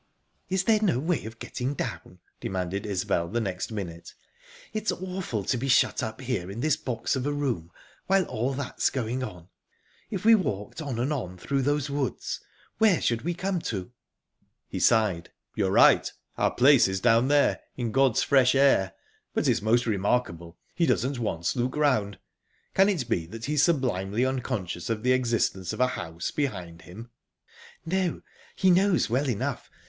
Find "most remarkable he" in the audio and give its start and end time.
19.61-20.87